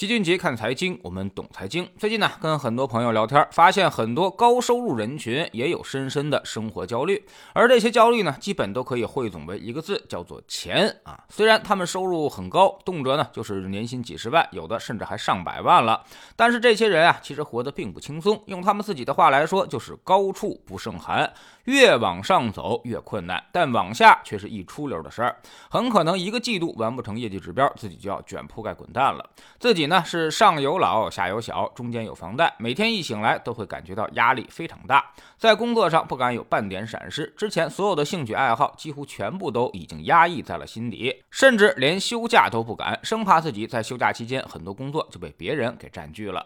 [0.00, 1.86] 齐俊杰看财经，我们懂财经。
[1.98, 11.22] 最近呢，跟很多朋友聊天，发现很多高收入人群也有深深的生活焦虑，而这些焦虑呢，基本都可以汇总为一个字，叫做钱啊。
[11.28, 16.02] 虽然他们收入很高，动辄呢就是年薪几十万，有的甚至还上百万了，
[16.34, 18.42] 但是这些人啊，其实活得并不轻松。
[18.46, 21.30] 用他们自己的话来说，就是高处不胜寒，
[21.70, 25.36] 越往上走越困难，但往下却是一出溜的事儿。
[25.70, 29.24] 很可能一个季度完不成业绩指标，自己就要卷铺盖滚蛋了。
[29.60, 37.32] 自己呢是上有老下有小，中间有房贷，每天一醒来都会感觉到压力非常大，在工作上不敢有半点闪失。
[37.36, 46.44] 之前所有的兴趣爱好几乎全部都已经压抑在了心底，甚至连休假都不敢，生怕自己在休假期间很多工作就被别人给占据了。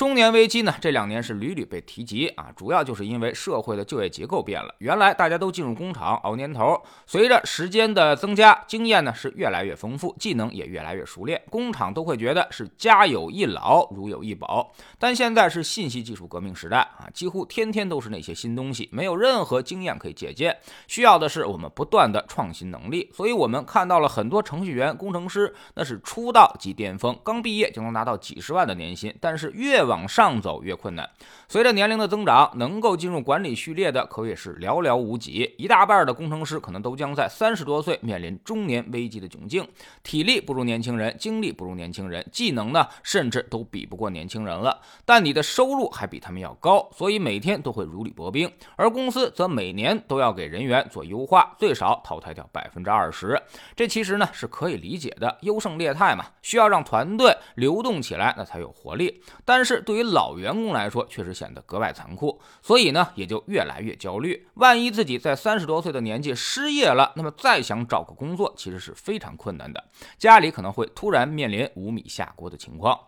[0.00, 4.74] 中年危机呢，这两年是屡屡被提及啊，主要就是因为社会的就业结构变了。
[4.78, 14.72] 原来大家都进入工厂熬年头，随着时间的增加，经验呢是越来越丰富，技能也越来越熟练，工厂都会觉得是家有一老，如有一宝。
[14.98, 20.56] 但现在是信息技术革命时代啊，几乎天天都是那些新东西，没有任何经验可以借鉴，
[20.88, 23.10] 需要的是我们不断的创新能力。
[23.12, 31.10] 所以我们看到了很多程序员、工程师，那是出道即巅峰，刚毕业就能拿到几十万的年薪，但是越往上走越困难。
[31.48, 35.52] 随着年龄的增长，能够进入管理序列的可谓是寥寥无几。
[35.58, 39.66] 一大半的工程师可能都将在三十多岁面临中年危机的窘境。
[40.04, 44.80] 体力不如年轻人，精力不如年轻人，技能呢，甚至都比不过年轻人了。
[45.04, 48.48] 但你的收入还比他们要高，所以每天都会如履薄冰。
[48.76, 53.36] 而公司则每年都要给人员做优化，最少淘汰掉百分之二十。
[53.74, 59.20] 这其实呢是可以理解的，优胜劣汰嘛，需要让团队流动起来，那才有活力。
[59.44, 64.46] 但是对于老员工来说，确实显得格外残酷，所以呢，也就越来越焦虑。
[64.54, 69.84] 万一自己在三十多岁的年纪失业了，那么再想找个工作，其实是非常困难的。
[70.18, 72.98] 家里可能会突然面临五米下锅的情况。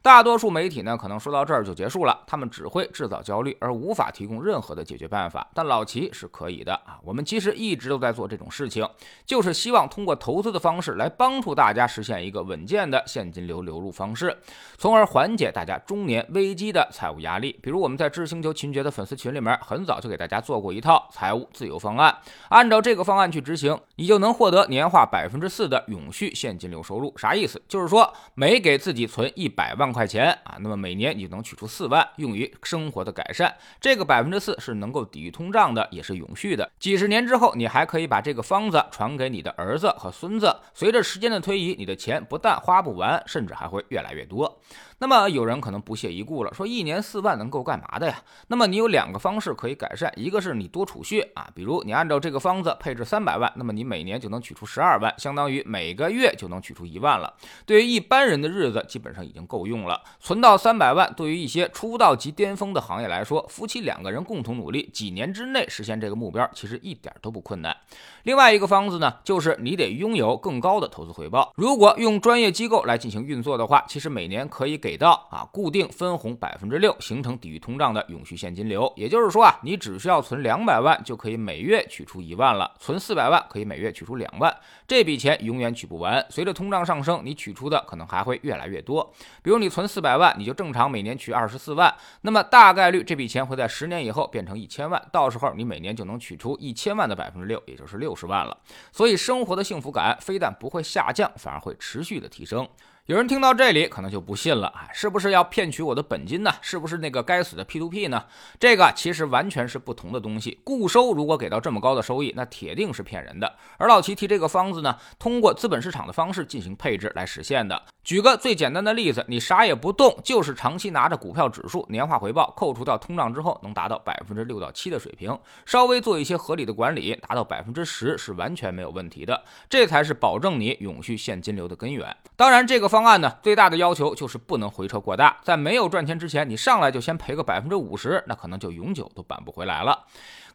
[0.00, 5.46] 大多数媒体呢，可能说到这儿就结束了，他们只会制造焦虑，而无法提供任何的解决办法。
[5.52, 8.88] 但老齐是可以的啊，我们其实一直都在做这种事情，
[9.26, 14.34] 就是希望通过投资的方式来帮助大家实现一个稳健的现金流流入方式，
[14.78, 17.58] 从而缓解大家中年危机的财务压力。
[17.60, 22.16] 比如我们在知星球秦爵的粉丝群里面，很早就给大家做过一套财务自由方案，
[22.50, 27.12] 按照这个方案去执行，你就能获得年化百分之四的永续现金流收入。
[27.18, 27.60] 啥意思？
[27.66, 29.87] 就是说每给自己存一百万。
[29.92, 33.54] 块钱啊，那么每年你就能取出四万，用于生活的改善。
[33.80, 36.70] 这个百分之四是能够抵御通胀的，也是永续的。
[36.78, 40.54] 几十年之后，你还可以把这个方子传给你的儿子和孙子。
[40.74, 44.60] 随着时间的推移，你的钱不但花不完，甚至还会越来越多。
[45.00, 48.20] 那么有人可能不屑一顾了，说一年四万能够干嘛的呀？
[48.48, 57.32] 那么你有两个方式可以改善，一个是你多储蓄啊，比如你按照这个方子配置三百万，那么你每年就能取出十二万，相当于每个月就能取出一万了。
[57.64, 60.02] 对于一般人的日子，基本上已经够用了。
[60.18, 67.76] 存到三百万，对于一些出道即巅峰的行业来说，夫妻两个人共同努力，几年之内实现这个目标，其实一点都不困难。
[68.24, 71.52] 另外一个方子呢，就是你得拥有更高的投资回报。
[71.54, 74.87] 如果用专业机构来进行运作的话，其实每年可以给。
[74.88, 78.90] 给到啊，固定分红百分之六，形成抵御通胀的永续现金流。
[78.96, 84.50] 也就是说啊，你只需要存两百万，就可以每月取出一万了；存四百万，可以每月取出两万。
[84.86, 89.12] 这笔钱永远取不完，随着通胀上升，你取出的可能还会越来越多。
[89.42, 98.56] 比如你存四百万，你就正常每年取二十四万，那么大概率这笔钱会在十年以后变成一千万，到时候你每年就能取出一千万的百分之六，也就是六十万了。
[98.90, 102.66] 所以生活的幸福感非但不会下降，反而会持续的提升。
[103.08, 106.52] 有人听到这里可能就不信了啊，是不是要骗取我的本金呢？
[106.60, 108.22] 是不是那个该死的 P2P 呢？
[108.60, 110.60] 这个其实完全是不同的东西。
[110.62, 113.50] 固收如果给到这么高的收益，那铁定是骗人的。
[113.78, 117.82] 而老齐提这个方子呢，通过资本市场的方式进行配置来实现的。
[118.04, 125.34] 举个最简单的例子，你啥也不动，就是长期拿着股票指数，年化回报扣除掉通胀之后，能达到百分之六到七的水平。
[125.64, 129.42] 稍微做一些合理的管理，达到百分之十是完全没有问题的。
[129.70, 132.14] 这才是保证你永续现金流的根源。
[132.36, 132.97] 当然，这个方。
[132.98, 140.04] 方案呢，最大的要求就是不能回撤过大，在没有赚钱之前，你上来就先赔个百分之五十，那可能就永久都扳不回来了。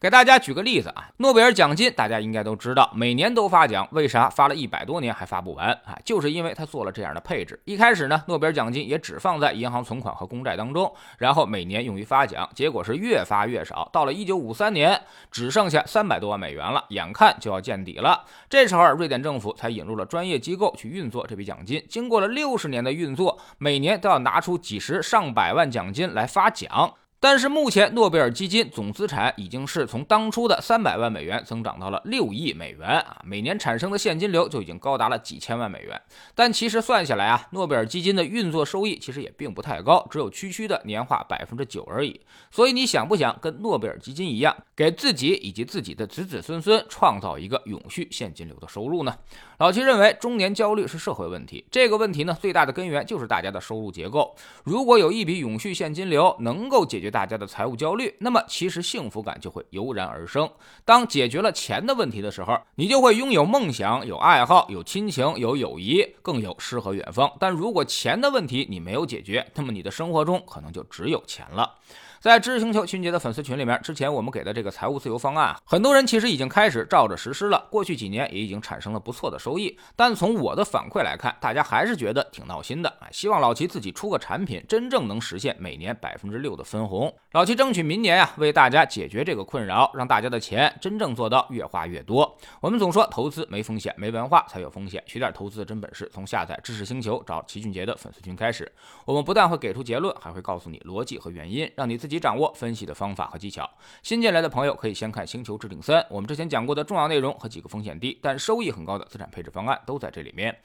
[0.03, 5.97] 给大家举个例子啊，诺贝尔奖金大家应该都知道，每年都发奖，为啥发了一百多年还发不完啊？
[6.03, 7.57] 就是因为他做了这样的配置。
[7.63, 13.89] 一开始呢，诺贝尔奖金也只放在银行存款和公债当中，然后每年用于发奖，结果是越发越少。
[13.93, 15.01] 到了一九五三年，
[15.31, 18.25] 只剩下三百多万美元了，眼看就要见底了。
[18.49, 21.81] 这时候，瑞典政府才引入了专业机构去运作这笔奖金。
[21.87, 26.93] 经过了六十年的运作，每年都要拿出几十上百万奖金来发奖。
[27.23, 36.01] 但是目前诺贝尔基金总资产已经是从当初的三百万美元增长到了六亿美元啊，每年产生的现金流就已经高达了几千万美元。
[36.35, 42.19] 但其实算下来啊，诺贝尔基金的运作收益其实也并不太高，只有区区的年化百分之九而已。
[42.51, 49.15] 所以你想不想跟诺贝尔基金一样，给自己以及自己的子子孙孙创造一个永续现金流的收入呢？
[49.63, 54.35] 老齐认为，中年焦虑是社会问题，这个问题呢，最大的根源就是大家的收入结构。
[54.65, 60.51] 如果有一笔永续现金流能够解决大家的财务焦虑，那么其实幸福感就会油然而生。
[60.83, 67.31] 当解决了钱的问题的时候，你就会拥有梦想、有爱好、有亲情、有友谊，更有诗和远方。
[67.39, 71.75] 但如果钱的问题你没有解决，那么你的生活中可能就只有钱了。
[72.19, 77.67] 在知识星球群杰的粉丝群里面，之前我们给的这个财务自由方案，很多人其实已经开始照着实施了。
[77.69, 83.05] 过去几年也已经产生了不错的收收益，但从我的反馈来看，大家还是觉得挺闹心的啊！
[83.11, 87.13] 希望老齐自己出个产品，真正能实现每年百分之六的分红。
[87.33, 92.35] 老齐争取明年呀，为大家解决这个困扰，让大家的钱真正做到越花越多。
[92.61, 95.03] 我们总说投资没风险，没文化才有风险。
[95.05, 98.71] 学点投资的真本事，从下载知识星球找齐俊杰的粉丝群开始。
[99.05, 102.19] 我们不但会给出结论，还会告诉你逻辑和原因，让你自己。
[102.23, 103.69] 掌握分析的方法和技巧。
[104.01, 110.55] 新进来的朋友可以先看《星球置顶三》，我们之前讲过的重要内容和几个风险低但收益很高的资产配置方案都在这里面。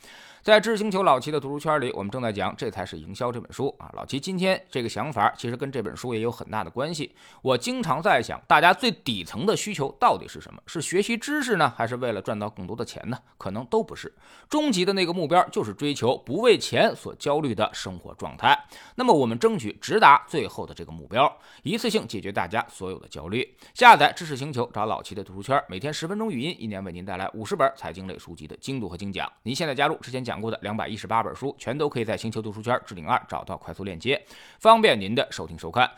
[0.41, 3.91] 在知识星球老齐的读书圈里，我们正在讲《这才是营销》这本书啊。
[3.95, 7.13] 老齐今天这个想法其实跟这本书也有很大的关系。
[7.43, 10.63] 我经常在想，大家最底层的需求到底是什么？
[10.67, 13.19] 是学习知识呢，还是为了赚到更多的钱呢？
[13.37, 14.15] 可能都不是。
[14.49, 18.57] 终极的那个目标就是追求不为钱所焦虑的生活状态。
[18.95, 21.31] 那么我们争取直达最后的这个目标，
[21.63, 23.57] 一次性解决大家所有的焦虑。
[23.75, 29.31] 下载知识星球，找老齐的读书圈，每天十分钟语音，一年为您带来五十本财经类书籍的精读和精讲。
[29.43, 30.39] 您现在加入之前讲。
[30.39, 34.25] 过的两百一十八本书，全都可以在星球读书圈置顶二找到快速链接，
[34.61, 35.91] 方便您的收听收看。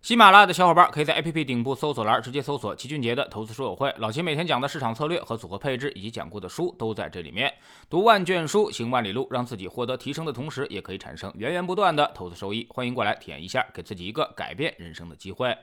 [0.00, 7.52] 喜马拉雅的小伙伴可以在 APP 顶部搜索栏直接搜索齐俊杰的投资书友会，老齐每天讲的市场策略和组合配置以及讲过的书都在这里面。
[7.90, 12.66] 读万卷书，行万里路，让自己获得提升的同时，也可以产生源源不断的投资收益。
[12.70, 15.54] 欢迎过来体验一下，给自己一个改变人生的机会。